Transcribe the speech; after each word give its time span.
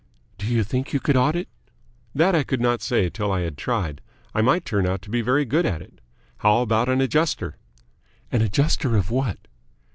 "Do 0.39 0.47
you 0.47 0.63
think 0.63 0.93
you 0.93 0.99
could 0.99 1.15
audit?" 1.15 1.47
"That 2.15 2.33
I 2.33 2.41
could 2.41 2.59
not 2.59 2.81
say 2.81 3.07
till 3.07 3.31
I 3.31 3.41
had 3.41 3.55
tried. 3.55 4.01
I 4.33 4.41
might 4.41 4.65
turn 4.65 4.87
out 4.87 5.03
to 5.03 5.11
be 5.11 5.21
very 5.21 5.45
good 5.45 5.63
at 5.63 5.83
it. 5.83 6.01
How 6.37 6.63
about 6.63 6.89
an 6.89 7.01
Adjuster?" 7.01 7.55
"An 8.31 8.41
adjuster 8.41 8.95
of 8.97 9.11
what?" 9.11 9.37